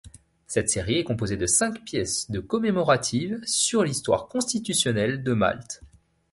[0.47, 5.83] Cette série est composée de cinq pièces de commémoratives sur l'histoire constitutionnelle de Malte.